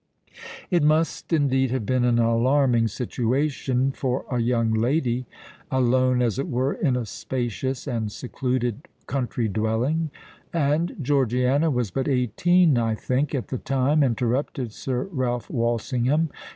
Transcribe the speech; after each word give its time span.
"It 0.71 0.81
must 0.81 1.31
indeed 1.31 1.69
have 1.69 1.85
been 1.85 2.03
an 2.03 2.17
alarming 2.17 2.87
situation 2.87 3.91
for 3.91 4.25
a 4.31 4.39
young 4.39 4.73
lady—alone, 4.73 6.23
as 6.23 6.39
it 6.39 6.47
were, 6.49 6.73
in 6.73 6.95
a 6.95 7.05
spacious 7.05 7.85
and 7.87 8.11
secluded 8.11 8.87
country 9.05 9.47
dwelling——" 9.47 10.09
"And 10.51 10.95
Georgiana 11.03 11.69
was 11.69 11.91
but 11.91 12.07
eighteen, 12.07 12.79
I 12.79 12.95
think, 12.95 13.35
at 13.35 13.49
the 13.49 13.59
time," 13.59 14.01
interrupted 14.01 14.71
Sir 14.71 15.03
Ralph 15.11 15.51
Walsingham. 15.51 16.31